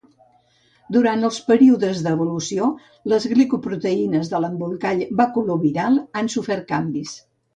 [0.95, 2.69] Durant els períodes d'evolució,
[3.13, 7.17] les glicoproteïnes de l'embolcall baculoviral han sofert canvis.